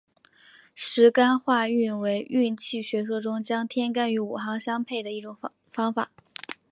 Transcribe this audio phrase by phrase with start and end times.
[0.73, 6.09] 十干化运为运气学说中将天干与五行相配的一种方法。